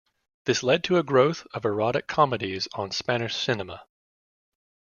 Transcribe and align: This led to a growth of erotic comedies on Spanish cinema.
This 0.45 0.63
led 0.63 0.83
to 0.85 0.97
a 0.97 1.03
growth 1.03 1.45
of 1.53 1.63
erotic 1.63 2.07
comedies 2.07 2.67
on 2.73 2.89
Spanish 2.89 3.35
cinema. 3.35 3.85